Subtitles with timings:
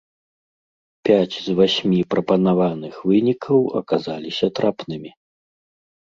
[1.07, 5.11] Пяць з васьмі прапанавых вынікаў аказаліся трапнымі!